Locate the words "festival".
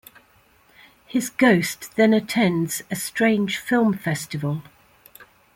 3.95-4.63